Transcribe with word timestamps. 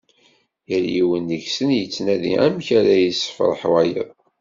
Yal 0.69 0.85
yiwen 0.95 1.23
deg-sen 1.31 1.69
yettnadi 1.77 2.33
amek 2.45 2.67
ara 2.79 2.93
yessefreḥ 2.97 3.61
wayeḍ. 3.71 4.09